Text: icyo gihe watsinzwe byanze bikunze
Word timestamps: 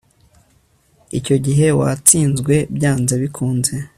icyo 1.17 1.35
gihe 1.45 1.67
watsinzwe 1.79 2.55
byanze 2.75 3.13
bikunze 3.21 3.73